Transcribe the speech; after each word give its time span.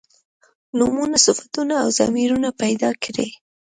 نومونه 0.77 1.17
صفتونه 1.25 1.73
او 1.83 1.87
ضمیرونه 1.99 2.49
پیدا 2.61 2.89
کړي. 3.03 3.27